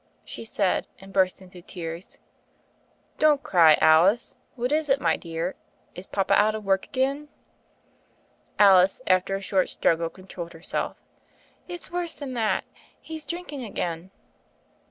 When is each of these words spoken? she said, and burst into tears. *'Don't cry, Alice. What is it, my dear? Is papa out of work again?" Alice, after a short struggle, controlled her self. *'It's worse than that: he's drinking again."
she 0.25 0.43
said, 0.43 0.87
and 0.97 1.13
burst 1.13 1.43
into 1.43 1.61
tears. 1.61 2.17
*'Don't 3.19 3.43
cry, 3.43 3.77
Alice. 3.79 4.35
What 4.55 4.71
is 4.71 4.89
it, 4.89 4.99
my 4.99 5.15
dear? 5.15 5.53
Is 5.93 6.07
papa 6.07 6.33
out 6.33 6.55
of 6.55 6.65
work 6.65 6.87
again?" 6.87 7.29
Alice, 8.57 9.01
after 9.05 9.35
a 9.35 9.41
short 9.41 9.69
struggle, 9.69 10.09
controlled 10.09 10.53
her 10.53 10.63
self. 10.63 10.97
*'It's 11.67 11.91
worse 11.91 12.15
than 12.15 12.33
that: 12.33 12.63
he's 12.99 13.23
drinking 13.23 13.63
again." 13.63 14.09